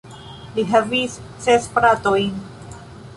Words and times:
Li 0.53 0.63
havis 0.71 1.17
ses 1.45 1.67
fratojn. 1.75 2.41